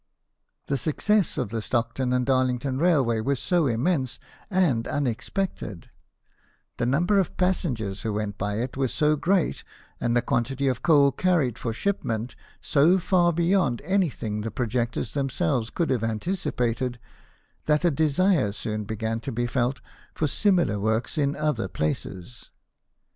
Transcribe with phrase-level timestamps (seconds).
[0.65, 4.17] The success of the Stockton and Darlington railway was so immense
[4.49, 5.89] and unexpected,
[6.77, 9.63] the number of passengers who went by it was so great,
[9.99, 15.13] and the quantity of coal carried for ship ment so far beyond anything the projectors
[15.13, 16.97] themselves could have anticipated,
[17.67, 19.81] that a desire soon began to be felt
[20.15, 22.49] for similar works in other places.